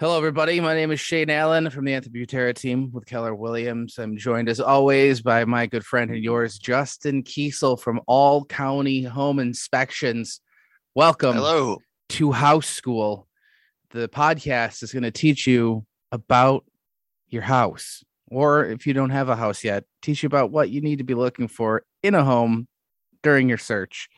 [0.00, 0.60] Hello, everybody.
[0.60, 3.98] My name is Shane Allen from the Anthony Butera team with Keller Williams.
[3.98, 9.02] I'm joined as always by my good friend and yours, Justin Kesel from All County
[9.02, 10.40] Home Inspections.
[10.94, 11.78] Welcome Hello.
[12.10, 13.26] to House School.
[13.90, 16.64] The podcast is going to teach you about
[17.28, 20.80] your house, or if you don't have a house yet, teach you about what you
[20.80, 22.68] need to be looking for in a home
[23.24, 24.08] during your search.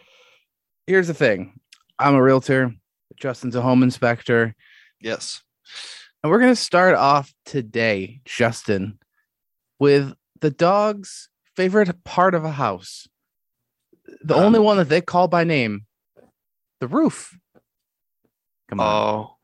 [0.87, 1.59] Here's the thing
[1.99, 2.75] I'm a realtor,
[3.17, 4.55] Justin's a home inspector.
[5.01, 5.43] Yes.
[6.23, 8.99] And we're going to start off today, Justin,
[9.79, 13.09] with the dog's favorite part of a house.
[14.23, 15.87] The Um, only one that they call by name,
[16.81, 17.37] the roof.
[18.69, 18.87] Come on.
[18.87, 19.37] Oh.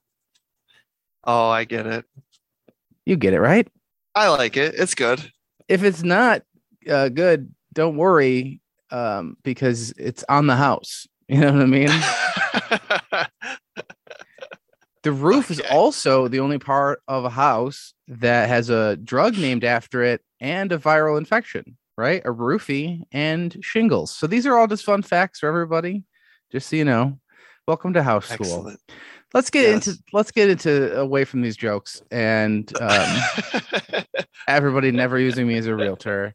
[1.25, 2.05] Oh, I get it.
[3.05, 3.67] you get it, right?
[4.15, 4.75] I like it.
[4.77, 5.33] It's good.
[5.69, 6.43] If it's not
[6.89, 11.07] uh, good, don't worry um, because it's on the house.
[11.29, 11.91] You know what I mean?
[15.07, 19.63] The roof is also the only part of a house that has a drug named
[19.63, 22.23] after it and a viral infection, right?
[22.25, 24.11] A roofie and shingles.
[24.11, 26.03] So these are all just fun facts for everybody.
[26.51, 27.21] Just so you know.
[27.69, 28.49] Welcome to house school.
[28.49, 28.81] Excellent.
[29.33, 29.87] Let's get Yes.
[29.87, 33.21] into let's get into away from these jokes and um,
[34.49, 36.35] everybody never using me as a realtor.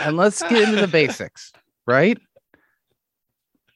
[0.00, 1.52] And let's get into the basics,
[1.86, 2.18] right?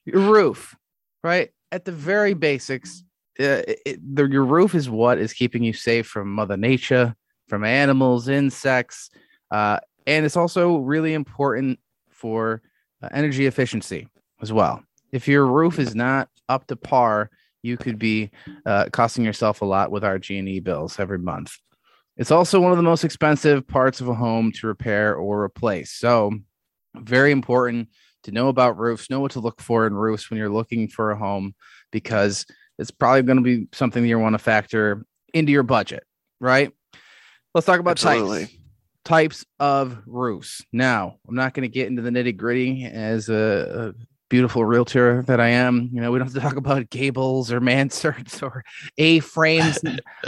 [0.04, 0.74] Your roof,
[1.22, 1.50] right?
[1.70, 3.03] At the very basics,
[3.40, 7.14] uh, it, the, your roof is what is keeping you safe from Mother Nature,
[7.48, 9.10] from animals, insects,
[9.50, 11.78] uh, and it's also really important
[12.10, 12.62] for
[13.02, 14.08] uh, energy efficiency
[14.40, 14.82] as well.
[15.12, 17.30] If your roof is not up to par,
[17.62, 18.30] you could be
[18.66, 21.56] uh, costing yourself a lot with RG&E bills every month.
[22.16, 25.92] It's also one of the most expensive parts of a home to repair or replace.
[25.92, 26.32] So,
[26.94, 27.88] very important
[28.22, 31.10] to know about roofs, know what to look for in roofs when you're looking for
[31.10, 31.54] a home,
[31.90, 32.46] because
[32.78, 36.04] it's probably going to be something you want to factor into your budget,
[36.40, 36.72] right?
[37.54, 38.46] Let's talk about Absolutely.
[38.46, 38.58] types
[39.04, 40.64] types of roofs.
[40.72, 45.22] Now, I'm not going to get into the nitty gritty as a, a beautiful realtor
[45.22, 45.90] that I am.
[45.92, 48.64] You know, we don't have to talk about gables or mansards or
[48.98, 49.78] A frames.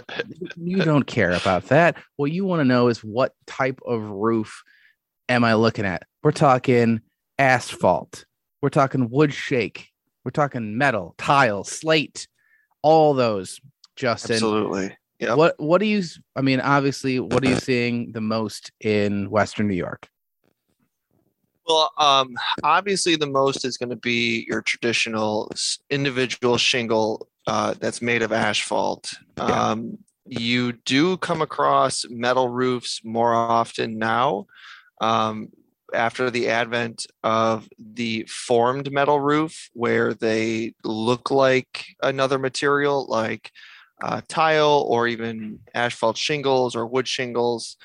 [0.56, 1.96] you don't care about that.
[2.16, 4.62] What you want to know is what type of roof
[5.28, 6.02] am I looking at?
[6.22, 7.00] We're talking
[7.38, 8.26] asphalt.
[8.62, 9.88] We're talking wood shake.
[10.24, 12.26] We're talking metal, tile, slate,
[12.82, 13.60] all those.
[13.96, 14.96] Justin, Absolutely.
[15.20, 15.36] Yep.
[15.38, 16.02] what what do you?
[16.34, 20.08] I mean, obviously, what are you seeing the most in Western New York?
[21.66, 25.50] Well, um, obviously, the most is going to be your traditional
[25.90, 29.14] individual shingle uh, that's made of asphalt.
[29.38, 29.44] Yeah.
[29.44, 29.98] Um,
[30.28, 34.46] you do come across metal roofs more often now
[35.00, 35.48] um,
[35.94, 43.50] after the advent of the formed metal roof, where they look like another material like
[44.02, 47.76] uh, tile or even asphalt shingles or wood shingles.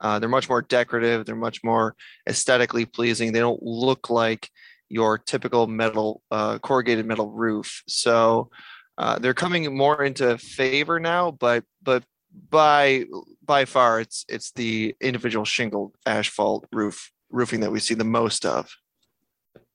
[0.00, 1.24] Uh, they're much more decorative.
[1.24, 1.94] They're much more
[2.28, 3.32] aesthetically pleasing.
[3.32, 4.50] They don't look like
[4.88, 7.82] your typical metal uh, corrugated metal roof.
[7.86, 8.50] So
[8.98, 12.02] uh, they're coming more into favor now, but but
[12.50, 13.04] by
[13.44, 18.46] by far it's it's the individual shingle asphalt roof roofing that we see the most
[18.46, 18.70] of.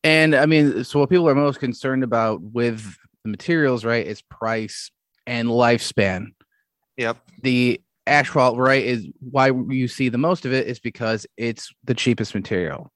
[0.03, 4.21] And I mean, so what people are most concerned about with the materials, right, is
[4.21, 4.91] price
[5.25, 6.27] and lifespan.
[6.95, 7.17] Yep.
[7.41, 11.93] The asphalt, right, is why you see the most of it is because it's the
[11.93, 12.91] cheapest material.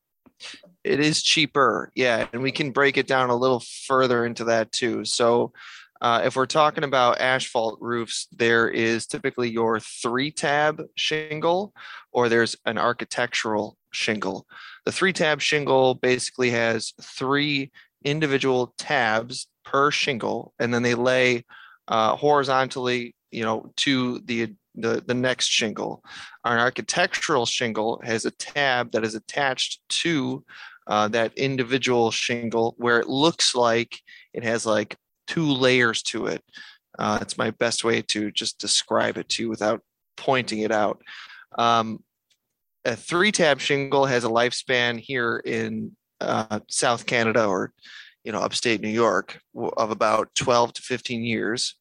[0.84, 4.72] it is cheaper yeah and we can break it down a little further into that
[4.72, 5.54] too so
[6.02, 11.74] uh, if we're talking about asphalt roofs there is typically your three tab shingle
[12.12, 14.48] or there's an architectural shingle.
[14.86, 17.72] The three tab shingle basically has three
[18.04, 21.46] individual tabs per shingle and then they lay
[21.88, 26.02] uh, horizontally you know to the the, the next shingle.
[26.46, 30.46] An architectural shingle has a tab that is attached to
[30.88, 34.00] uh, that individual shingle where it looks like
[34.34, 34.96] it has like
[35.32, 36.44] two layers to it.
[37.00, 39.82] Uh, it's my best way to just describe it to you without
[40.18, 41.02] pointing it out.
[41.58, 42.04] Um,
[42.84, 47.72] a three tab shingle has a lifespan here in uh, South Canada or
[48.26, 51.76] you know upstate New York of about 12 to 15 years.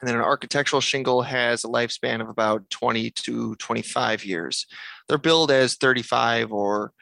[0.00, 4.66] And then an architectural shingle has a lifespan of about 20 to 25 years.
[5.08, 6.92] They're billed as 35 or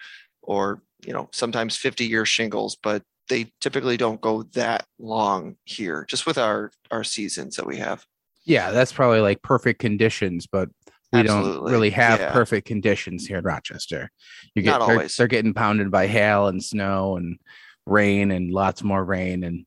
[0.43, 6.05] or you know sometimes 50 year shingles, but they typically don't go that long here,
[6.06, 8.05] just with our our seasons that we have.
[8.44, 10.69] Yeah, that's probably like perfect conditions, but
[11.14, 12.32] we don't really have yeah.
[12.32, 14.11] perfect conditions here in Rochester.
[14.55, 15.17] You get Not they're, always.
[15.17, 17.38] they're getting pounded by hail and snow and
[17.87, 19.64] rain and lots more rain and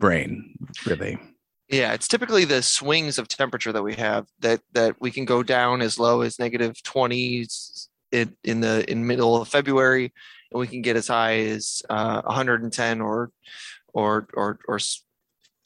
[0.00, 1.18] rain, really.
[1.68, 5.44] Yeah, it's typically the swings of temperature that we have that that we can go
[5.44, 10.12] down as low as negative 20s in, in the in middle of February,
[10.50, 13.30] and we can get as high as uh, 110 or
[13.92, 14.78] or or or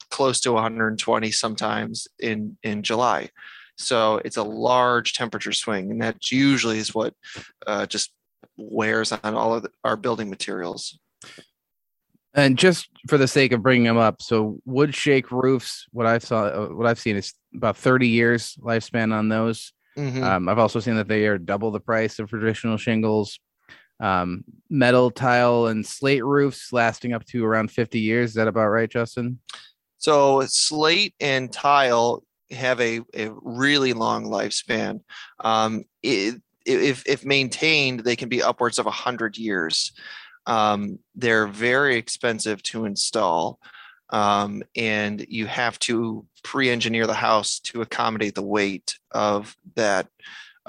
[0.09, 3.29] close to 120 sometimes in in July.
[3.77, 7.13] So it's a large temperature swing, and that usually is what
[7.65, 8.11] uh, just
[8.57, 10.99] wears on all of the, our building materials.
[12.33, 16.23] And just for the sake of bringing them up, so wood shake roofs, what I've
[16.23, 19.73] saw, uh, what I've seen is about 30 years lifespan on those.
[19.97, 20.23] Mm-hmm.
[20.23, 23.39] Um, I've also seen that they are double the price of traditional shingles.
[24.01, 28.31] Um, metal tile and slate roofs lasting up to around 50 years.
[28.31, 29.39] Is that about right, Justin?
[29.97, 35.01] So slate and tile have a, a really long lifespan.
[35.39, 39.91] Um, it, if, if maintained, they can be upwards of 100 years.
[40.45, 43.59] Um, they're very expensive to install,
[44.09, 50.07] um, and you have to pre-engineer the house to accommodate the weight of that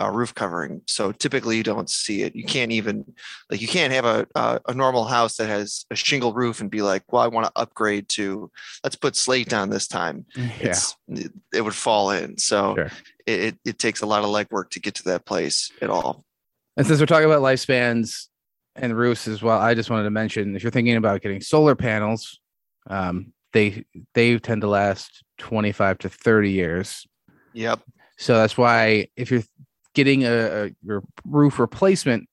[0.01, 0.83] uh, roof covering.
[0.87, 2.35] So typically you don't see it.
[2.35, 3.05] You can't even
[3.51, 6.71] like you can't have a, a, a normal house that has a shingle roof and
[6.71, 8.51] be like, well, I want to upgrade to
[8.83, 10.27] let's put slate down this time.
[10.63, 10.71] Yeah.
[10.71, 10.97] It's,
[11.53, 12.37] it would fall in.
[12.39, 12.91] So sure.
[13.27, 16.25] it, it takes a lot of legwork to get to that place at all.
[16.77, 18.29] And since we're talking about lifespans
[18.77, 21.75] and roofs as well, I just wanted to mention if you're thinking about getting solar
[21.75, 22.39] panels,
[22.89, 23.85] um, they
[24.15, 27.07] they tend to last 25 to 30 years.
[27.55, 27.81] Yep.
[28.19, 29.43] So that's why if you're
[29.95, 32.29] getting a, a your roof replacement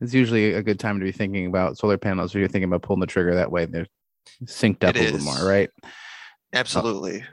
[0.00, 2.34] is usually a good time to be thinking about solar panels.
[2.34, 3.86] If you're thinking about pulling the trigger that way, they're
[4.44, 5.12] synced up it a is.
[5.12, 5.70] little more, right?
[6.52, 7.24] Absolutely.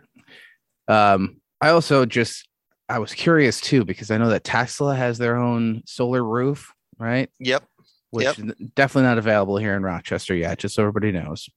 [0.88, 2.48] Um, I also just
[2.88, 7.30] I was curious too because I know that Tesla has their own solar roof, right?
[7.40, 7.64] Yep.
[8.12, 8.58] Which yep.
[8.76, 11.48] definitely not available here in Rochester yet, just so everybody knows.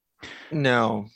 [0.50, 1.06] No.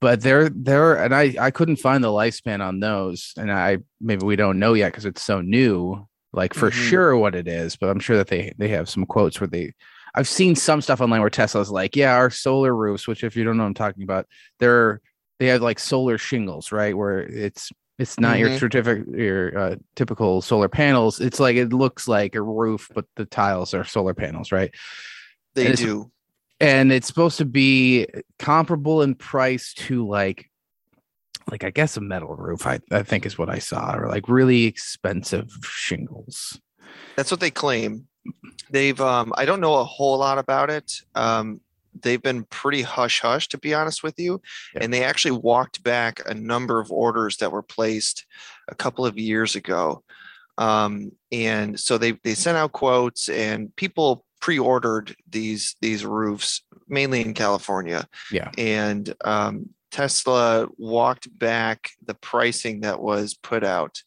[0.00, 4.26] But they're they're and I I couldn't find the lifespan on those, and I maybe
[4.26, 6.88] we don't know yet because it's so new like for mm-hmm.
[6.88, 9.72] sure what it is, but I'm sure that they they have some quotes where they
[10.14, 13.44] I've seen some stuff online where Tesla's like, yeah, our solar roofs, which if you
[13.44, 14.26] don't know what I'm talking about,
[14.58, 15.00] they're
[15.38, 16.96] they have like solar shingles, right?
[16.96, 18.48] Where it's it's not mm-hmm.
[18.48, 21.20] your certificate your uh, typical solar panels.
[21.20, 24.74] It's like it looks like a roof, but the tiles are solar panels, right?
[25.54, 26.10] They and do.
[26.60, 28.06] And it's supposed to be
[28.38, 30.50] comparable in price to like
[31.50, 34.28] like I guess a metal roof, I, I think is what I saw, or like
[34.28, 36.60] really expensive shingles.
[37.16, 38.06] That's what they claim.
[38.70, 40.92] They've um I don't know a whole lot about it.
[41.14, 41.60] Um
[42.02, 44.40] they've been pretty hush hush to be honest with you.
[44.74, 44.84] Yeah.
[44.84, 48.26] And they actually walked back a number of orders that were placed
[48.68, 50.02] a couple of years ago.
[50.58, 57.20] Um, and so they they sent out quotes and people pre-ordered these these roofs mainly
[57.20, 58.06] in California.
[58.30, 58.50] Yeah.
[58.58, 64.02] And um, Tesla walked back the pricing that was put out.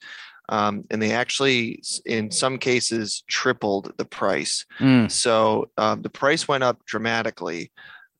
[0.49, 4.65] Um, and they actually, in some cases, tripled the price.
[4.79, 5.09] Mm.
[5.09, 7.71] So um, the price went up dramatically.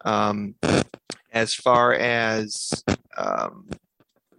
[0.05, 0.55] Um,
[1.31, 2.83] as far as
[3.17, 3.69] um,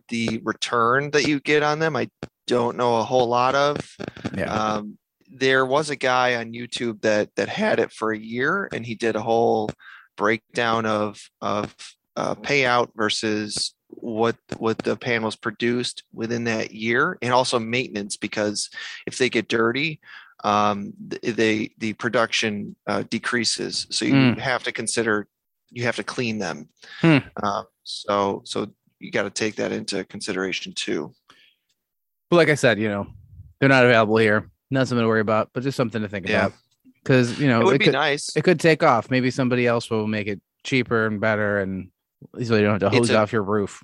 [0.09, 2.09] the return that you get on them, I
[2.47, 3.97] don't know a whole lot of.
[4.37, 4.53] Yeah.
[4.53, 4.99] Um,
[5.31, 8.95] there was a guy on YouTube that that had it for a year, and he
[8.95, 9.71] did a whole
[10.17, 11.75] breakdown of of
[12.17, 18.70] uh, payout versus what what the panels produced within that year and also maintenance because
[19.06, 20.01] if they get dirty
[20.44, 23.87] um, they the production uh, decreases.
[23.91, 24.39] So you mm.
[24.39, 25.29] have to consider
[25.70, 26.69] you have to clean them.
[27.01, 27.19] Hmm.
[27.43, 31.15] uh, so so you got to take that into consideration too.
[32.31, 33.06] But like i said you know
[33.60, 34.51] they're not available here.
[34.70, 36.46] Not something to worry about but just something to think yeah.
[36.46, 36.58] about.
[37.03, 38.37] Because you know it would it be could, nice.
[38.37, 39.10] it could take off.
[39.10, 41.91] Maybe somebody else will make it cheaper and better and
[42.43, 43.82] so you don't have to hose a, off your roof.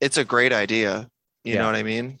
[0.00, 1.08] It's a great idea.
[1.44, 1.60] You yeah.
[1.60, 2.18] know what I mean?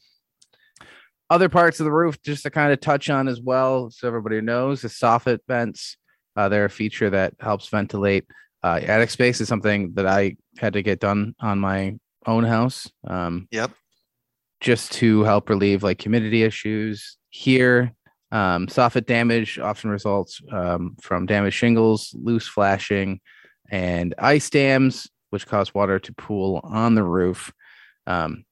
[1.30, 4.40] Other parts of the roof, just to kind of touch on as well, so everybody
[4.40, 5.96] knows, the soffit vents.
[6.36, 8.26] Uh, they're a feature that helps ventilate.
[8.62, 11.96] Uh, attic space is something that I had to get done on my
[12.26, 12.90] own house.
[13.06, 13.70] Um, yep.
[14.60, 17.92] Just to help relieve like humidity issues here.
[18.32, 23.20] Um, soffit damage often results um, from damaged shingles, loose flashing,
[23.70, 27.52] and ice dams which caused water to pool on the roof.
[28.06, 28.44] Um,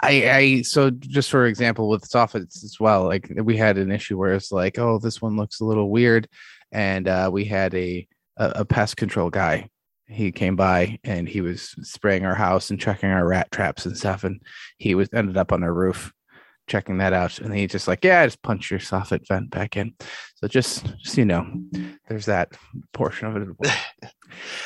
[0.00, 4.16] I, I so just for example with soffits as well, like we had an issue
[4.16, 6.28] where it's like, oh, this one looks a little weird,
[6.70, 9.68] and uh, we had a, a a pest control guy.
[10.06, 13.98] He came by and he was spraying our house and checking our rat traps and
[13.98, 14.40] stuff, and
[14.78, 16.12] he was ended up on our roof,
[16.68, 17.38] checking that out.
[17.38, 19.94] And he's just like, yeah, just punch your soffit vent back in.
[20.36, 21.46] So just, just you know,
[22.08, 22.52] there's that
[22.92, 23.70] portion of it.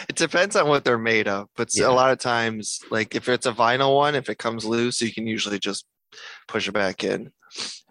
[0.09, 1.89] it depends on what they're made of, but yeah.
[1.89, 5.13] a lot of times, like if it's a vinyl one, if it comes loose, you
[5.13, 5.87] can usually just
[6.49, 7.33] push it back in.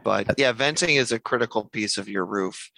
[0.03, 2.71] But yeah, venting is a critical piece of your roof.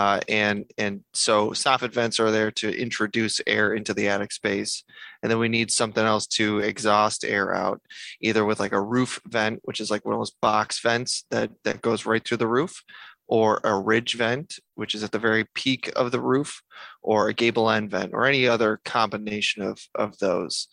[0.00, 4.82] Uh, and and so soffit vents are there to introduce air into the attic space,
[5.22, 7.82] and then we need something else to exhaust air out,
[8.22, 11.50] either with like a roof vent, which is like one of those box vents that
[11.64, 12.82] that goes right through the roof,
[13.28, 16.62] or a ridge vent, which is at the very peak of the roof,
[17.02, 20.68] or a gable end vent, or any other combination of of those.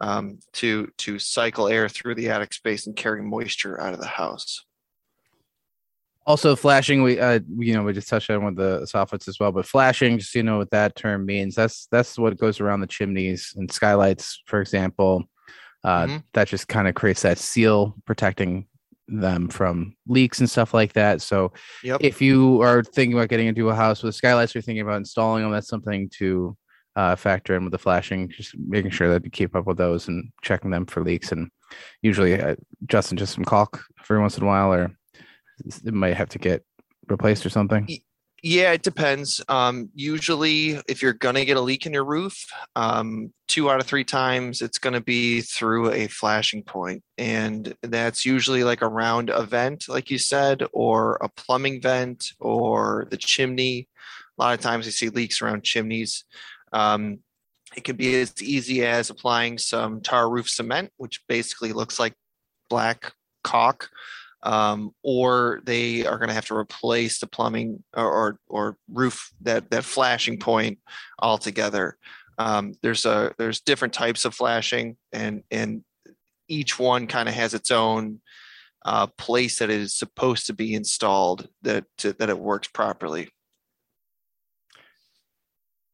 [0.00, 4.06] Um, to to cycle air through the attic space and carry moisture out of the
[4.06, 4.67] house.
[6.28, 7.02] Also, flashing.
[7.02, 9.50] We, uh, you know, we just touched on with the soffits as well.
[9.50, 11.54] But flashing, just you know what that term means.
[11.54, 15.24] That's that's what goes around the chimneys and skylights, for example.
[15.82, 16.16] Uh, mm-hmm.
[16.34, 18.66] That just kind of creates that seal protecting
[19.06, 21.22] them from leaks and stuff like that.
[21.22, 22.02] So, yep.
[22.02, 25.44] if you are thinking about getting into a house with skylights, you're thinking about installing
[25.44, 26.54] them, that's something to
[26.94, 28.28] uh, factor in with the flashing.
[28.28, 31.32] Just making sure that you keep up with those and checking them for leaks.
[31.32, 31.50] And
[32.02, 34.97] usually, uh, Justin, just some caulk every once in a while, or
[35.64, 36.64] it might have to get
[37.08, 37.88] replaced or something?
[38.42, 39.42] Yeah, it depends.
[39.48, 42.46] Um, usually, if you're going to get a leak in your roof,
[42.76, 47.02] um, two out of three times it's going to be through a flashing point.
[47.16, 53.08] And that's usually like around a vent, like you said, or a plumbing vent or
[53.10, 53.88] the chimney.
[54.38, 56.24] A lot of times you see leaks around chimneys.
[56.72, 57.18] Um,
[57.76, 62.14] it can be as easy as applying some tar roof cement, which basically looks like
[62.70, 63.12] black
[63.42, 63.90] caulk
[64.42, 69.32] um, or they are going to have to replace the plumbing or, or, or roof
[69.42, 70.78] that that flashing point
[71.18, 71.96] altogether.
[72.38, 75.84] Um, there's a there's different types of flashing, and and
[76.46, 78.20] each one kind of has its own
[78.84, 83.28] uh, place that is supposed to be installed that to, that it works properly.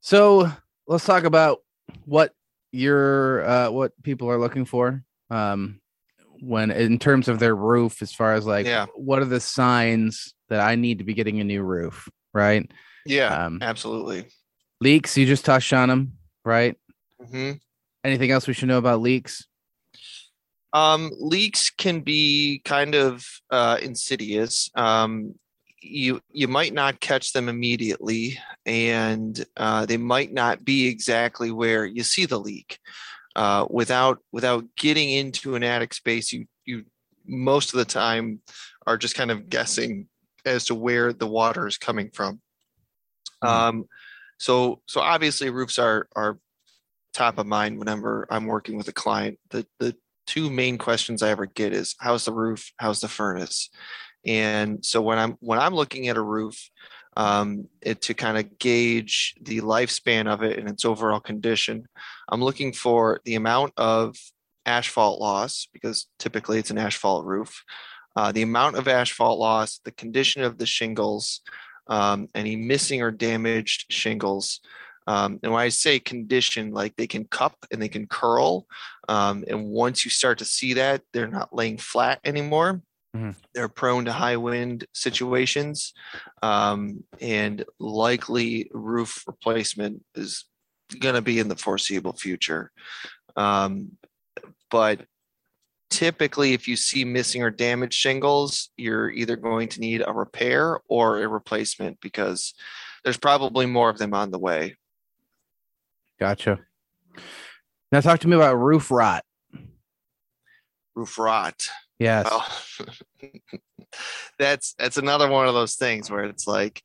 [0.01, 0.53] So
[0.87, 1.61] let's talk about
[2.05, 2.35] what
[2.73, 5.03] your uh, what people are looking for.
[5.31, 5.81] Um,
[6.41, 8.87] when in terms of their roof as far as like yeah.
[8.95, 12.71] what are the signs that I need to be getting a new roof, right?
[13.07, 14.27] Yeah, um, absolutely.
[14.81, 16.13] Leaks, you just touched on them,
[16.45, 16.77] right?
[17.21, 17.53] Mm-hmm.
[18.05, 19.47] Anything else we should know about leaks?
[20.73, 24.71] Um, leaks can be kind of uh, insidious.
[24.75, 25.35] Um,
[25.81, 31.85] you you might not catch them immediately, and uh, they might not be exactly where
[31.85, 32.79] you see the leak
[33.37, 36.85] uh, without without getting into an attic space you you
[37.27, 38.41] most of the time
[38.87, 40.07] are just kind of guessing
[40.45, 42.41] as to where the water is coming from.
[43.43, 43.47] Mm-hmm.
[43.47, 43.85] um,
[44.39, 46.39] so so obviously roofs are are
[47.13, 49.39] top of mind whenever i'm working with a client.
[49.51, 52.73] The the two main questions i ever get is how's the roof?
[52.79, 53.71] How's the furnace?
[54.27, 56.71] And so when i'm when i'm looking at a roof
[57.17, 61.87] um, it, to kind of gauge the lifespan of it and its overall condition.
[62.29, 64.17] I'm looking for the amount of
[64.67, 67.63] asphalt loss because typically it's an asphalt roof.
[68.17, 71.41] Uh, the amount of asphalt loss, the condition of the shingles,
[71.89, 74.61] um, any missing or damaged shingles.
[75.07, 78.67] Um, and when I say condition, like they can cup and they can curl.
[79.09, 82.81] Um, and once you start to see that, they're not laying flat anymore.
[83.15, 83.31] Mm-hmm.
[83.55, 85.93] They're prone to high wind situations,
[86.43, 90.47] um, and likely roof replacement is
[90.99, 92.73] going to be in the foreseeable future.
[93.37, 93.93] Um,
[94.71, 95.07] but
[95.91, 100.81] typically, if you see missing or damaged shingles, you're either going to need a repair
[100.89, 102.53] or a replacement because
[103.05, 104.77] there's probably more of them on the way.
[106.19, 106.61] Gotcha.
[107.93, 109.25] Now, talk to me about roof rot.
[110.97, 111.69] Roof rot.
[111.99, 112.27] Yes.
[112.31, 112.47] Well,
[114.39, 116.83] that's that's another one of those things where it's like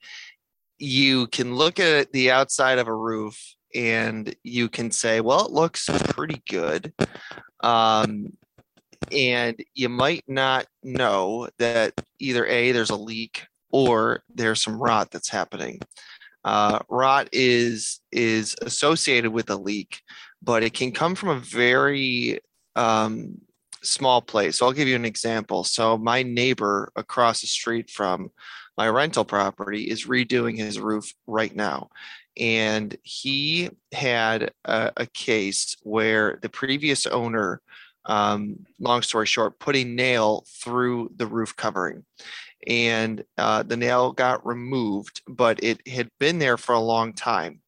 [0.77, 3.37] you can look at the outside of a roof
[3.75, 6.93] and you can say, well, it looks pretty good.
[7.61, 8.33] Um,
[9.11, 15.11] and you might not know that either A, there's a leak or there's some rot
[15.11, 15.79] that's happening.
[16.43, 20.01] Uh, rot is is associated with a leak,
[20.41, 22.39] but it can come from a very
[22.75, 23.39] um,
[23.81, 24.57] small place.
[24.57, 25.63] So I'll give you an example.
[25.63, 28.31] So my neighbor across the street from
[28.77, 31.89] my rental property is redoing his roof right now.
[32.37, 37.61] And he had a, a case where the previous owner,
[38.05, 42.05] um, long story short, put a nail through the roof covering.
[42.67, 47.61] And uh, the nail got removed, but it had been there for a long time.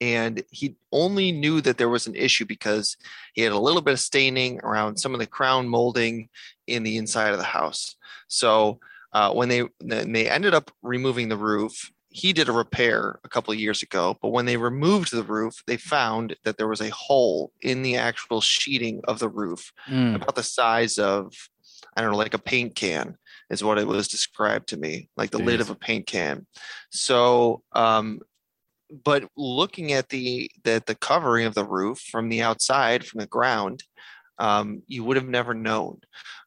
[0.00, 2.96] And he only knew that there was an issue because
[3.34, 6.28] he had a little bit of staining around some of the crown molding
[6.66, 7.96] in the inside of the house.
[8.28, 8.78] So
[9.12, 13.28] uh, when they when they ended up removing the roof, he did a repair a
[13.28, 14.16] couple of years ago.
[14.22, 17.96] But when they removed the roof, they found that there was a hole in the
[17.96, 20.16] actual sheeting of the roof, Mm.
[20.16, 21.32] about the size of
[21.96, 23.16] I don't know, like a paint can
[23.50, 26.46] is what it was described to me, like the lid of a paint can.
[26.90, 28.20] So, um,
[29.04, 33.26] but looking at the the the covering of the roof from the outside, from the
[33.26, 33.84] ground,
[34.38, 36.00] um, you would have never known.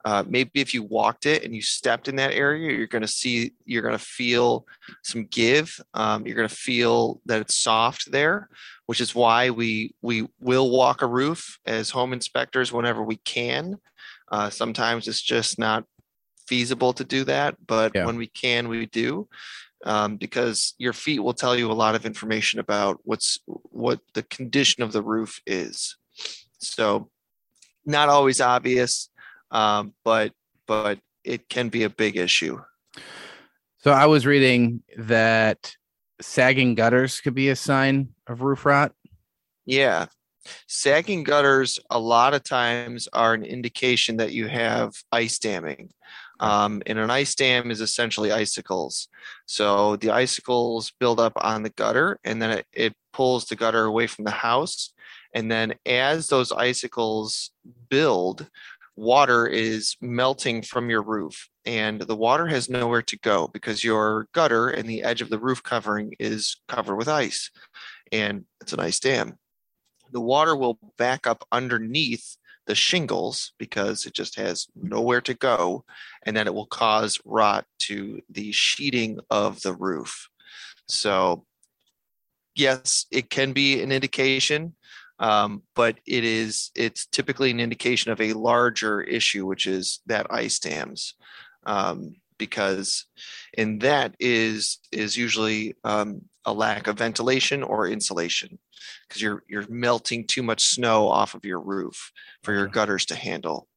[0.04, 3.08] Uh, maybe if you walked it and you stepped in that area, you're going to
[3.08, 4.66] see, you're going to feel
[5.04, 5.80] some give.
[5.94, 8.50] Um, you're going to feel that it's soft there,
[8.88, 13.76] which is why we we will walk a roof as home inspectors whenever we can.
[14.32, 15.84] Uh, sometimes it's just not
[16.48, 18.06] feasible to do that, but Yeah.
[18.06, 19.28] when we can, we do.
[19.84, 24.22] Um, because your feet will tell you a lot of information about what's what the
[24.24, 25.98] condition of the roof is.
[26.60, 27.10] So,
[27.86, 29.10] not always obvious,
[29.50, 30.34] um, but
[30.68, 32.60] but it can be a big issue.
[33.80, 35.76] So I was reading that
[36.22, 38.94] sagging gutters could be a sign of roof rot.
[39.66, 40.06] Yeah.
[40.68, 45.92] Sagging gutters a lot of times are an indication that you have ice damming.
[46.42, 49.08] Um, and an ice dam is essentially icicles.
[49.46, 53.86] So the icicles build up on the gutter and then it, it pulls the gutter
[53.86, 54.92] away from the house.
[55.36, 57.52] And then as those icicles
[57.90, 58.50] build,
[58.96, 64.28] water is melting from your roof and the water has nowhere to go because your
[64.34, 67.52] gutter and the edge of the roof covering is covered with ice
[68.12, 69.38] and it's an ice dam.
[70.12, 72.36] The water will back up underneath
[72.68, 75.84] the shingles because it just has nowhere to go
[76.26, 80.30] and then it will cause rot to the sheeting of the roof.
[80.88, 81.46] So,
[82.56, 84.76] yes, it can be an indication,
[85.20, 90.28] um, but it is it's typically an indication of a larger issue, which is that
[90.30, 91.16] ice dams,
[91.66, 93.06] um, because
[93.58, 98.58] and that is is usually um, a lack of ventilation or insulation
[99.08, 102.12] because you're you're melting too much snow off of your roof
[102.44, 103.68] for your gutters to handle.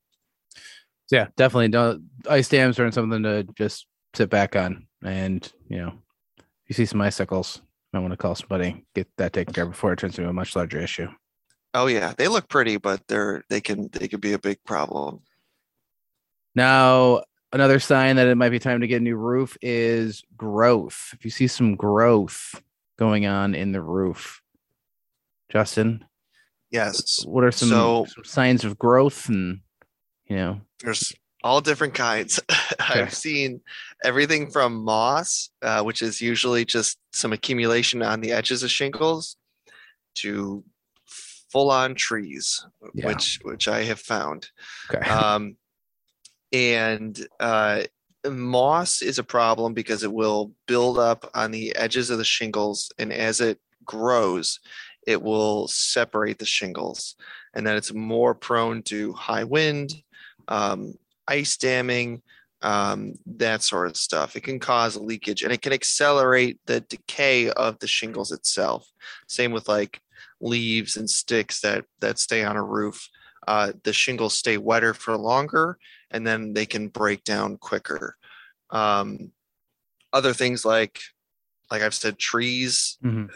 [1.11, 1.69] Yeah, definitely.
[1.69, 4.87] Don't ice dams aren't something to just sit back on.
[5.05, 5.93] And you know,
[6.39, 7.61] if you see some icicles,
[7.93, 10.33] I want to call somebody, get that taken care of before it turns into a
[10.33, 11.09] much larger issue.
[11.75, 15.21] Oh yeah, they look pretty, but they're they can they can be a big problem.
[16.55, 17.25] Now,
[17.55, 21.11] another sign that it might be time to get a new roof is growth.
[21.15, 22.61] If you see some growth
[22.99, 24.43] going on in the roof,
[25.51, 26.05] Justin,
[26.71, 29.61] Yes, what are some, So- some signs of growth and
[30.27, 31.13] you know there's
[31.45, 32.41] all different kinds.
[32.81, 33.03] Okay.
[33.03, 33.61] I've seen
[34.03, 39.37] everything from moss, uh, which is usually just some accumulation on the edges of shingles,
[40.17, 40.65] to
[41.53, 43.07] full-on trees, Yeah.
[43.07, 44.51] which which I have found.
[44.93, 45.57] okay um,
[46.55, 47.83] and uh,
[48.31, 52.91] moss is a problem because it will build up on the edges of the shingles
[52.99, 54.61] and as it grows
[55.07, 57.17] it will separate the shingles.
[57.55, 59.93] And then it's more prone to high wind
[60.49, 60.95] um,
[61.29, 62.23] ice damming
[62.63, 64.37] um, that sort of stuff.
[64.37, 68.87] It can cause leakage and it can accelerate the decay of the shingles itself.
[69.29, 70.01] Same with like
[70.41, 73.09] leaves and sticks that that stay on a roof
[73.47, 75.79] uh, the shingles stay wetter for longer
[76.11, 78.17] and then they can break down quicker.
[78.71, 79.33] Um,
[80.13, 81.01] other things like,
[81.71, 83.31] like I've said, trees, Mhm.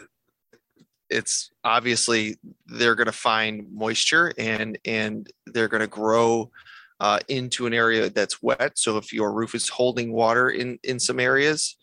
[1.09, 6.51] it's obviously they're going to find moisture and and they're going to grow
[6.99, 8.77] uh, into an area that's wet.
[8.77, 11.77] So if your roof is holding water in in some areas,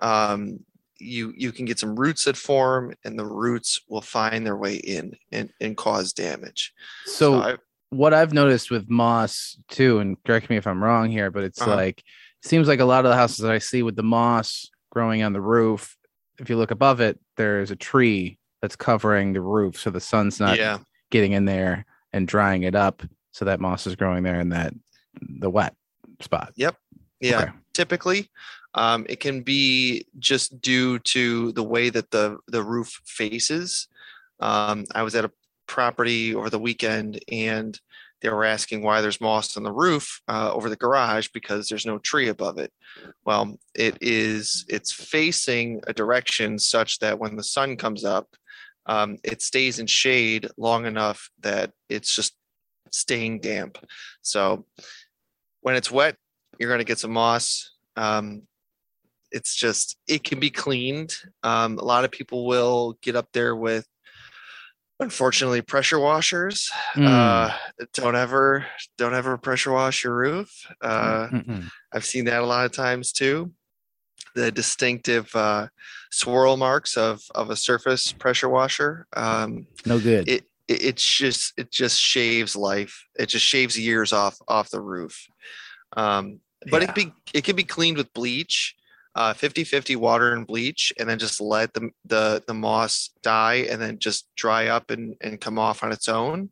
[0.00, 0.60] um,
[0.98, 4.76] you you can get some roots that form, and the roots will find their way
[4.76, 6.72] in and and cause damage.
[7.04, 7.56] so I,
[7.90, 11.60] what I've noticed with moss too, and correct me if I'm wrong here, but it's
[11.60, 11.74] Uh-huh.
[11.76, 12.02] like
[12.42, 15.32] seems like a lot of the houses that I see with the moss growing on
[15.32, 15.96] the roof,
[16.38, 20.38] if you look above it, there's a tree that's covering the roof, so the sun's
[20.40, 20.78] not yeah.
[21.10, 24.72] getting in there and drying it up, so that moss is growing there in that
[25.20, 25.74] the wet
[26.20, 26.52] spot.
[26.56, 26.76] Yep.
[27.20, 27.52] Yeah, Okay.
[27.72, 28.30] typically,
[28.74, 33.88] um, it can be just due to the way that the the roof faces.
[34.40, 35.32] Um, I was at a
[35.66, 37.78] property over the weekend, and
[38.22, 41.86] they were asking why there's moss on the roof uh, over the garage because there's
[41.86, 42.72] no tree above it.
[43.24, 48.28] Well, it is it's facing a direction such that when the sun comes up,
[48.86, 52.34] um, it stays in shade long enough that it's just
[52.90, 53.78] staying damp.
[54.22, 54.64] So
[55.60, 56.16] when it's wet,
[56.58, 57.72] you're going to get some moss.
[57.96, 58.42] Um,
[59.30, 61.14] it's just it can be cleaned.
[61.42, 63.86] Um, a lot of people will get up there with
[64.98, 66.70] Unfortunately, pressure washers.
[66.94, 67.06] Mm.
[67.06, 67.54] Uh,
[67.92, 68.64] don't ever,
[68.96, 70.50] don't ever pressure wash your roof.
[70.80, 71.28] Uh,
[71.92, 73.52] I've seen that a lot of times too.
[74.34, 75.68] The distinctive uh,
[76.10, 79.06] swirl marks of of a surface pressure washer.
[79.14, 80.28] Um, no good.
[80.28, 83.04] it, it it's just it just shaves life.
[83.18, 85.26] It just shaves years off off the roof.
[85.96, 86.88] Um, but Yeah.
[86.90, 88.74] it be it can be cleaned with bleach,
[89.16, 93.80] uh, 50-50 water and bleach, and then just let the the the moss die and
[93.80, 96.50] then just dry up and and come off on its own.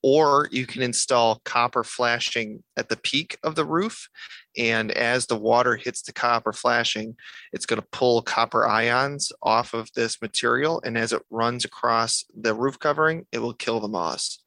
[0.00, 4.08] Or you can install copper flashing at the peak of the roof,
[4.56, 7.16] and as the water hits the copper flashing,
[7.52, 12.24] it's going to pull copper ions off of this material, and as it runs across
[12.38, 14.38] the roof covering, it will kill the moss.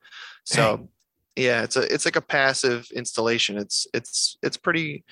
[0.46, 0.90] So, Dang.
[1.36, 3.58] yeah, it's a it's like a passive installation.
[3.58, 5.04] It's it's it's pretty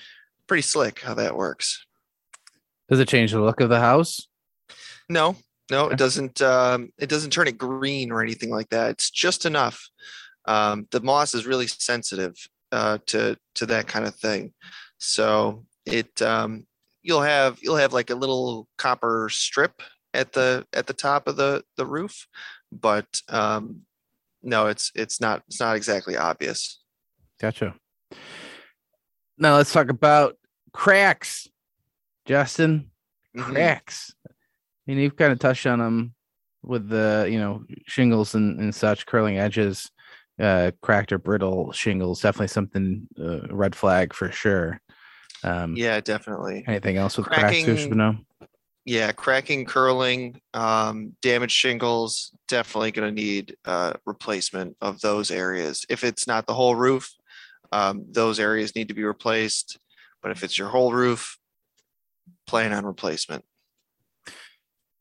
[0.46, 1.84] pretty slick how that works.
[2.88, 4.28] Does it change the look of the house?
[5.08, 5.36] No,
[5.70, 6.40] no, it doesn't.
[6.40, 8.90] Um, it doesn't turn it green or anything like that.
[8.90, 9.88] It's just enough.
[10.46, 12.34] Um, the moss is really sensitive
[12.72, 14.52] uh, to to that kind of thing,
[14.98, 16.66] so it um,
[17.02, 19.82] you'll have you'll have like a little copper strip
[20.14, 22.26] at the at the top of the the roof,
[22.72, 23.82] but um,
[24.42, 26.80] no, it's it's not it's not exactly obvious.
[27.40, 27.74] Gotcha.
[29.38, 30.36] Now let's talk about
[30.72, 31.48] cracks,
[32.26, 32.90] Justin.
[33.36, 33.42] Mhm.
[33.42, 34.14] Cracks.
[34.86, 36.14] mean, you've kind of touched on them
[36.62, 39.90] with the you know shingles and, and such curling edges,
[40.40, 42.20] uh, cracked or brittle shingles.
[42.20, 44.80] Definitely something uh, red flag for sure.
[45.44, 46.64] Um, Yeah, definitely.
[46.66, 48.16] Anything else with cracks we should know?
[48.86, 55.84] yeah cracking curling um, damaged shingles definitely going to need uh, replacement of those areas
[55.90, 57.12] if it's not the whole roof
[57.72, 59.78] um, those areas need to be replaced
[60.22, 61.36] but if it's your whole roof
[62.46, 63.44] plan on replacement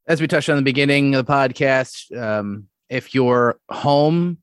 [0.08, 4.38] as we touched on the beginning of the podcast, um, if your home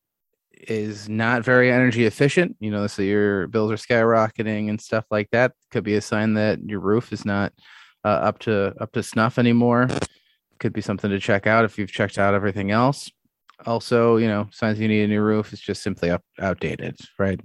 [0.53, 5.29] is not very energy efficient, you know, so your bills are skyrocketing and stuff like
[5.31, 7.53] that, could be a sign that your roof is not
[8.05, 9.89] uh, up to up to snuff anymore.
[10.59, 13.11] Could be something to check out if you've checked out everything else.
[13.67, 17.41] Also, you know, signs you need a new roof is just simply up, outdated, right?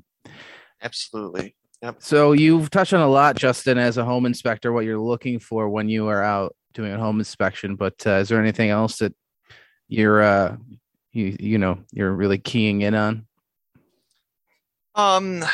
[0.83, 1.55] absolutely
[1.99, 5.69] So you've touched on a lot, Justin, as a home inspector, what you're looking for
[5.69, 7.75] when you are out doing a home inspection.
[7.75, 9.13] But uh, is there anything else that
[9.87, 10.57] you're, uh,
[11.11, 13.27] you you know, you're really keying in on?
[14.97, 15.45] um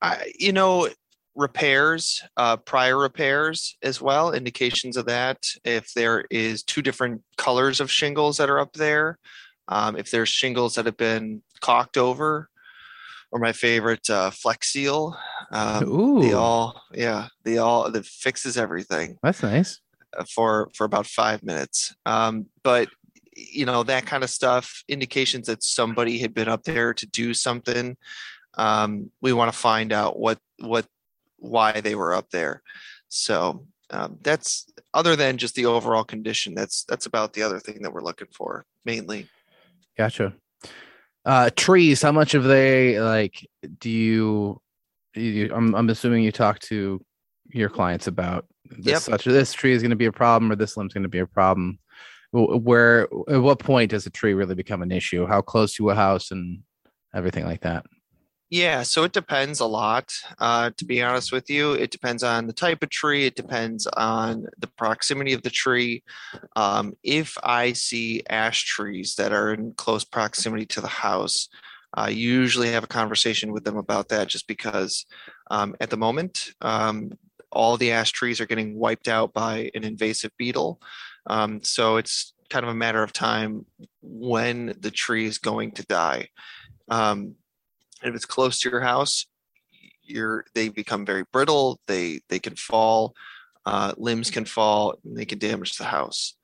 [0.00, 0.88] I, you know
[1.34, 7.80] repairs uh, prior repairs as well indications of that if there is two different colors
[7.80, 9.18] of shingles that are up there
[9.68, 12.50] um, if there's shingles that have been caulked over
[13.32, 15.16] or my favorite uh, flex seal
[15.50, 19.80] um, Ooh, they all yeah they all that fixes everything that's nice.
[20.16, 22.88] uh, for for about five minutes um, but
[23.34, 27.34] you know that kind of stuff indications that somebody had been up there to do
[27.34, 27.96] something
[28.54, 30.86] um, we want to find out what what
[31.38, 32.62] why they were up there
[33.08, 37.82] so um, that's other than just the overall condition that's that's about the other thing
[37.82, 39.28] that we're looking for mainly
[39.96, 40.34] Gotcha.
[41.24, 42.02] Uh, trees.
[42.02, 43.46] How much of they like?
[43.78, 44.60] Do you?
[45.14, 47.00] you I'm I'm assuming you talk to
[47.50, 49.02] your clients about this Yep.
[49.02, 51.18] such this tree is going to be a problem or this limb's going to be
[51.18, 51.78] a problem.
[52.32, 55.26] Where at what point does a tree really become an issue?
[55.26, 56.62] How close to a house and
[57.14, 57.84] everything like that?
[58.52, 60.12] Yeah, so it depends a lot.
[60.38, 63.24] Uh, to be honest with you, it depends on the type of tree.
[63.24, 66.02] It depends on the proximity of the tree.
[66.54, 71.48] Um, if I see ash trees that are in close proximity to the house,
[71.94, 75.06] I usually have a conversation with them about that just because
[75.50, 77.12] um, at the moment, um,
[77.52, 80.78] all the ash trees are getting wiped out by an invasive beetle.
[81.26, 83.64] Um, so it's kind of a matter of time
[84.02, 86.28] when the tree is going to die.
[86.90, 87.36] Um,
[88.08, 89.26] if it's close to your house,
[90.02, 91.80] you're they become very brittle.
[91.86, 93.14] They they can fall,
[93.66, 96.34] uh, limbs can fall, and they can damage the house.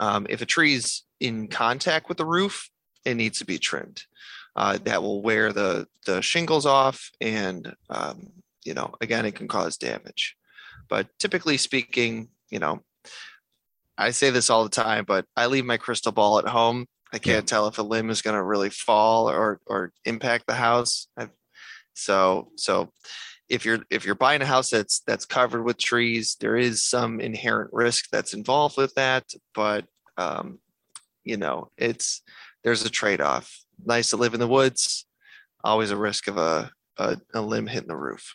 [0.00, 2.70] Um, if a tree's in contact with the roof,
[3.04, 4.04] it needs to be trimmed.
[4.56, 8.28] Uh, that will wear the the shingles off, and um,
[8.64, 10.36] you know again it can cause damage.
[10.88, 12.82] But typically speaking, you know,
[13.96, 16.86] I say this all the time, but I leave my crystal ball at home.
[17.14, 20.54] I can't tell if a limb is going to really fall or or impact the
[20.54, 21.06] house.
[21.16, 21.30] I've,
[21.94, 22.92] so so
[23.48, 27.20] if you're if you're buying a house that's that's covered with trees, there is some
[27.20, 29.24] inherent risk that's involved with that.
[29.54, 29.84] But
[30.16, 30.58] um,
[31.22, 32.22] you know, it's
[32.64, 33.60] there's a trade off.
[33.84, 35.06] Nice to live in the woods,
[35.62, 38.34] always a risk of a a, a limb hitting the roof.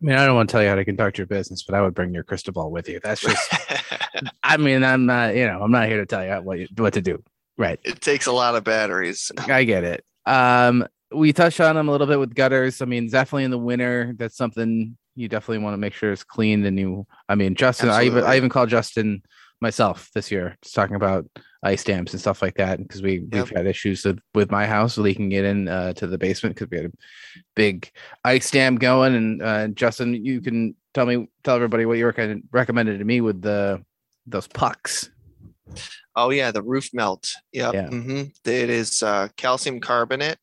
[0.00, 1.82] I mean, I don't want to tell you how to conduct your business, but I
[1.82, 2.98] would bring your crystal ball with you.
[3.02, 3.54] That's just,
[4.42, 6.94] I mean, I'm not, you know, I'm not here to tell you what you, what
[6.94, 7.22] to do.
[7.58, 7.78] Right.
[7.84, 9.30] It takes a lot of batteries.
[9.38, 10.04] I get it.
[10.26, 12.80] Um, we touched on them a little bit with gutters.
[12.80, 16.24] I mean, definitely in the winter, that's something you definitely want to make sure it's
[16.24, 16.64] cleaned.
[16.64, 19.22] And you, I mean, Justin, I even I even called Justin
[19.60, 21.26] myself this year, just talking about
[21.62, 23.32] ice dams and stuff like that, because we Yep.
[23.32, 26.70] we've had issues with, with my house leaking it in uh, to the basement because
[26.70, 26.92] we had a
[27.54, 27.90] big
[28.24, 29.14] ice dam going.
[29.14, 33.20] And uh, Justin, you can tell me tell everybody what you rec- recommended to me
[33.20, 33.84] with the
[34.26, 35.10] those pucks.
[36.14, 37.32] Oh yeah, the roof melt.
[37.52, 37.74] Yep.
[37.74, 37.88] Yeah.
[37.88, 40.38] hmm It is uh, calcium carbonate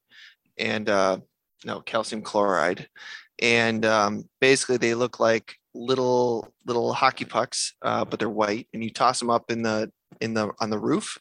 [0.58, 1.20] and uh,
[1.66, 2.88] no calcium chloride,
[3.42, 8.84] and um, basically they look like little little hockey pucks, uh, but they're white, and
[8.84, 11.18] you toss them up in the in the on the roof,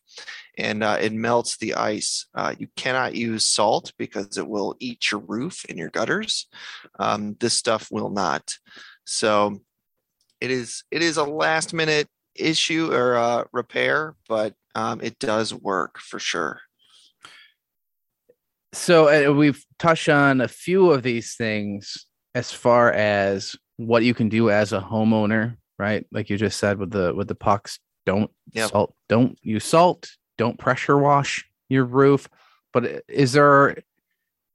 [0.56, 2.26] and uh, it melts the ice.
[2.34, 6.48] Uh, you cannot use salt because it will eat your roof and your gutters.
[6.98, 8.56] Um, this stuff will not.
[9.04, 9.61] So
[10.40, 12.08] it is it is a last minute
[12.38, 16.61] issue or uh, repair, but um, it does work for sure.
[18.72, 24.14] so uh, we've touched on a few of these things as far as what you
[24.14, 27.79] can do as a homeowner right like you just said with the with the pucks
[28.05, 28.70] don't Yep.
[28.70, 32.29] salt don't use salt don't pressure wash your roof
[32.72, 33.77] but is there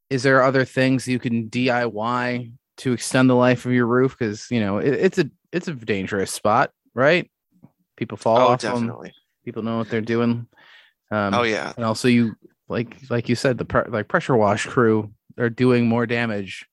[0.09, 4.47] is there other things you can diy to extend the life of your roof because
[4.51, 7.29] you know it, it's a it's a dangerous spot right
[7.97, 9.13] people fall Oh, off them definitely.
[9.45, 10.47] people know what they're doing
[11.11, 12.35] um Oh yeah, and also you
[12.69, 16.65] like like you said the pre- like pressure wash crew are doing more damage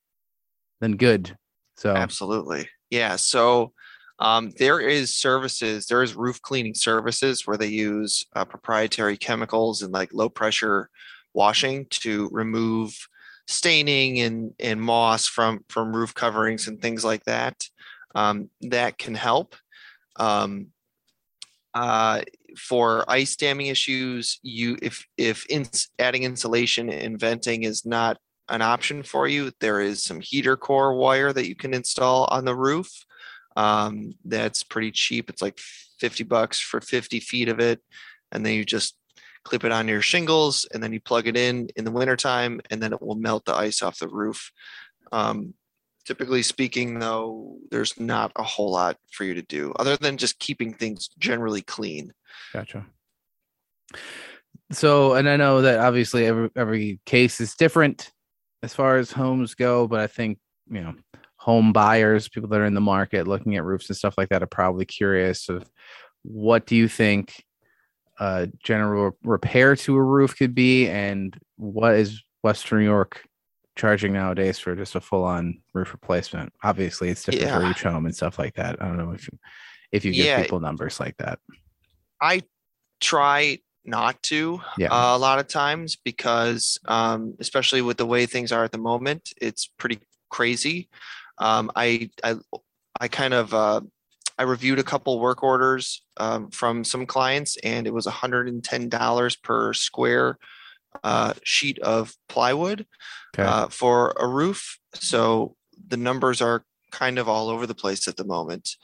[0.80, 1.36] than good
[1.80, 2.68] so absolutely.
[2.90, 3.16] Yeah.
[3.16, 3.72] So
[4.18, 5.86] um, there is services.
[5.86, 10.90] There is roof cleaning services where they use uh, proprietary chemicals and like low pressure
[11.32, 12.94] washing to remove
[13.46, 17.64] staining and and moss from from roof coverings and things like that.
[18.14, 19.56] Um, that can help.
[20.16, 20.66] Um,
[21.74, 22.22] uh,
[22.58, 28.62] for ice damming issues, you if if ins- adding insulation and venting is not an
[28.62, 32.56] option for you, there is some heater core wire that you can install on the
[32.56, 32.90] roof.
[33.56, 35.30] Um, that's pretty cheap.
[35.30, 35.58] It's like
[36.00, 37.80] 50 bucks for 50 feet of it.
[38.32, 38.96] And then you just
[39.44, 42.82] clip it on your shingles and then you plug it in in the wintertime and
[42.82, 44.50] then it will melt the ice off the roof.
[45.12, 45.54] Um,
[46.10, 50.40] typically speaking, though, there's not a whole lot for you to do other than just
[50.40, 52.12] keeping things generally clean.
[52.52, 52.84] gotcha
[54.72, 58.10] so and i know that obviously every every case is different
[58.62, 60.94] as far as homes go but i think you know
[61.36, 64.42] home buyers people that are in the market looking at roofs and stuff like that
[64.42, 65.68] are probably curious of
[66.22, 67.44] what do you think
[68.20, 73.24] uh general repair to a roof could be and what is western york
[73.80, 78.14] charging nowadays for just a full-on roof replacement obviously it's different for each home and
[78.14, 79.38] stuff like that i don't know if you
[79.90, 80.42] if you give Yeah.
[80.42, 81.38] people numbers like that
[82.20, 82.42] I
[83.00, 84.92] try not to Yeah.
[84.92, 88.78] uh, a lot of times because, um, especially with the way things are at the
[88.78, 90.90] moment, it's pretty crazy.
[91.38, 92.36] Um, I, I,
[93.00, 93.80] I kind of, uh,
[94.38, 99.72] I reviewed a couple work orders um, from some clients, and it was $110 per
[99.72, 100.38] square
[101.02, 102.86] uh, sheet of plywood
[103.34, 104.78] okay uh, for a roof.
[104.94, 105.56] So
[105.88, 108.76] the numbers are kind of all over the place at the moment.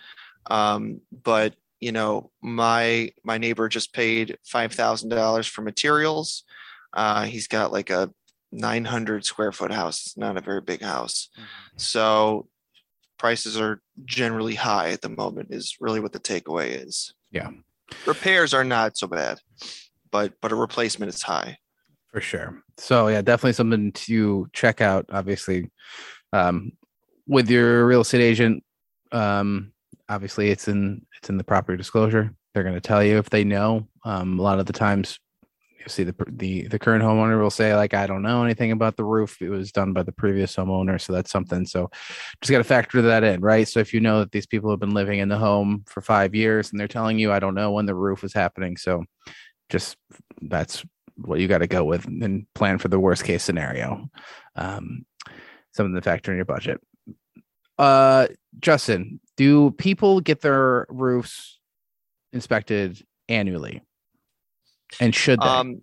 [0.47, 6.45] Um, but you know, my my neighbor just paid five thousand dollars for materials.
[6.93, 8.11] Uh, he's got like a
[8.53, 10.07] 900 square foot house.
[10.07, 11.29] It's not a very big house.
[11.77, 12.49] So
[13.19, 17.15] prices are generally high at the moment is really what the takeaway is.
[17.31, 17.51] Yeah.
[18.07, 19.39] Repairs are not so bad,
[20.11, 21.59] but but a replacement is high.
[22.13, 22.63] For sure.
[22.79, 25.71] So yeah definitely something to check out obviously
[26.33, 26.73] um
[27.27, 28.65] with your real estate agent.
[29.13, 29.73] Um
[30.09, 32.35] obviously it's in it's in the property disclosure.
[32.55, 33.89] They're going to tell you if they know.
[34.05, 35.19] Um a lot of the times
[35.79, 38.97] you see the the the current homeowner will say like i don't know anything about
[38.97, 39.41] the roof.
[39.41, 41.67] It was done by the previous homeowner so that's something.
[41.67, 41.91] So
[42.41, 43.69] just got to factor that in right?
[43.69, 46.35] So if you know that these people have been living in the home for five
[46.35, 49.05] years and they're telling you i don't know when the roof was happening so
[49.69, 49.97] just
[50.43, 50.85] that's
[51.17, 54.09] what you got to go with and plan for the worst case scenario.
[54.55, 55.07] Um,
[55.73, 56.81] something to factor in your budget.
[57.79, 61.59] Uh, Justin, do people get their roofs
[62.33, 63.83] inspected annually?
[65.01, 65.47] And should they?
[65.47, 65.83] Um,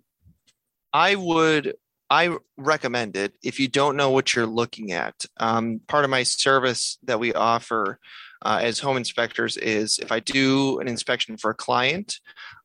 [0.92, 1.74] I would,
[2.10, 5.24] I recommend it if you don't know what you're looking at.
[5.38, 7.98] Um, part of my service that we offer
[8.42, 12.20] uh, as home inspectors is if I do an inspection for a client,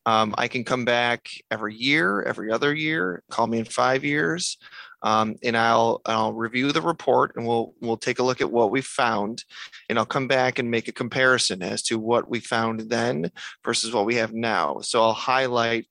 [0.10, 4.58] um, I can come back every year, every other year, call me in five years.
[5.04, 8.72] Um, and I'll I'll review the report and we'll we'll take a look at what
[8.72, 9.46] we found,
[9.88, 13.32] and I'll come back and make a comparison as to what we found then
[13.64, 14.80] versus what we have now.
[14.82, 15.86] So I'll highlight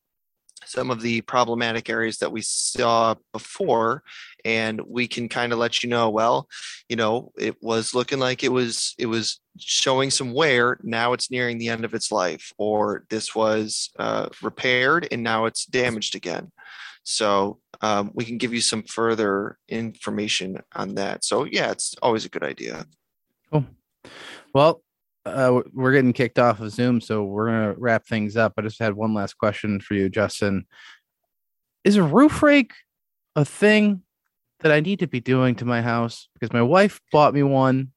[0.67, 4.03] some of the problematic areas that we saw before
[4.49, 6.49] and we can kind of let you know well
[6.89, 10.79] you know it was looking like it was it was showing some wear.
[10.83, 15.47] Now it's nearing the end of its life or this was uh, repaired and now
[15.47, 16.51] it's damaged again.
[17.03, 21.25] So um, we can give you some further information on that.
[21.25, 22.87] So yeah it's always a good idea.
[23.53, 23.67] Cool.
[24.55, 24.83] Well
[25.27, 28.55] uh, we're getting kicked off of Zoom, so we're gonna wrap things up.
[28.57, 30.67] I just had one last question for you, Justin.
[31.85, 32.73] Is a roof rake
[33.37, 34.03] a thing
[34.61, 36.29] that I need to be doing to my house?
[36.35, 37.93] Because my wife bought me one,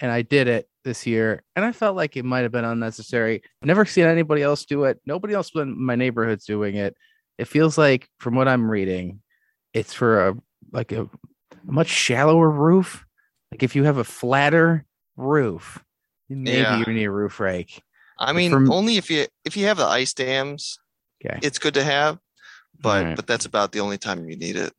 [0.00, 3.42] and I did it this year, and I felt like it might have been unnecessary.
[3.62, 5.00] I've never seen anybody else do it.
[5.06, 6.96] Nobody else in my neighborhood's doing it.
[7.38, 9.20] It feels like, from what I'm reading,
[9.72, 10.36] it's for a
[10.72, 11.08] like a, a
[11.64, 13.04] much shallower roof.
[13.50, 14.84] Like if you have a flatter
[15.16, 15.84] roof,
[16.28, 16.78] Maybe yeah.
[16.78, 17.82] you need a roof rake.
[18.18, 18.70] I mean, from...
[18.70, 20.78] only if you if you have the ice dams,
[21.24, 21.38] okay.
[21.42, 22.18] it's good to have,
[22.80, 23.16] but right.
[23.16, 24.72] but that's about the only time you need it.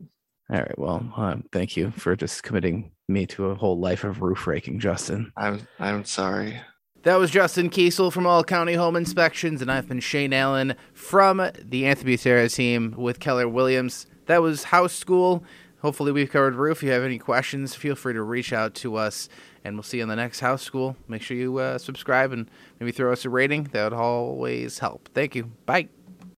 [0.49, 0.77] All right.
[0.77, 4.79] Well, um, thank you for just committing me to a whole life of roof raking,
[4.79, 5.31] Justin.
[5.37, 6.59] I'm I'm sorry.
[7.03, 11.51] That was Justin Kesel from All County Home Inspections, and I've been Shane Allen from
[11.61, 14.07] the Anthony Butera team with Keller Williams.
[14.25, 15.43] That was House School.
[15.81, 16.77] Hopefully, we've covered roof.
[16.77, 19.29] If you have any questions, feel free to reach out to us
[19.65, 20.95] and we'll see you in the next house school.
[21.07, 23.63] Make sure you uh, subscribe and maybe throw us a rating.
[23.65, 25.09] That would always help.
[25.13, 25.51] Thank you.
[25.65, 25.89] Bye.